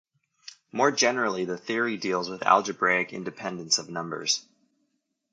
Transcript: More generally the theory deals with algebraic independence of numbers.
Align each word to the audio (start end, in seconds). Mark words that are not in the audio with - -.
More 0.71 0.89
generally 0.91 1.45
the 1.45 1.59
theory 1.59 1.95
deals 1.95 2.27
with 2.27 2.41
algebraic 2.41 3.13
independence 3.13 3.77
of 3.77 3.87
numbers. 3.87 4.43